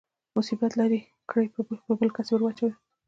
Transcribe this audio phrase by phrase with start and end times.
[0.35, 0.99] مصیبت لرې
[1.29, 1.45] کړي
[1.87, 2.73] په بل کس يې ورواچوي.